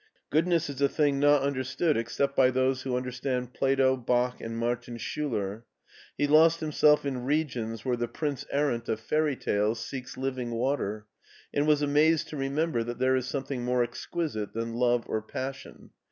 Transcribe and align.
Goodness 0.31 0.67
is 0.67 0.81
a 0.81 0.89
thing 0.89 1.19
not 1.19 1.43
understood 1.43 1.95
except 1.95 2.35
by 2.35 2.49
those 2.49 2.81
who 2.81 2.97
understand 2.97 3.53
Plato, 3.53 3.95
Bach, 3.95 4.41
and 4.41 4.57
Martin 4.57 4.97
Schtiler., 4.97 5.61
He 6.17 6.25
lost 6.25 6.59
himself 6.59 7.05
in 7.05 7.23
regions 7.23 7.85
where 7.85 7.95
the 7.95 8.07
Prince 8.07 8.43
Errant 8.49 8.89
of 8.89 8.99
fairy 8.99 9.35
tales 9.35 9.79
seeks 9.79 10.17
living 10.17 10.49
water, 10.49 11.05
and 11.53 11.67
was 11.67 11.83
amazed 11.83 12.29
to 12.29 12.35
remember 12.37 12.83
that 12.83 12.97
there 12.97 13.15
is 13.15 13.27
something 13.27 13.63
more 13.63 13.83
exquisite 13.83 14.53
than 14.53 14.73
love 14.73 15.03
or 15.07 15.21
passion. 15.21 15.91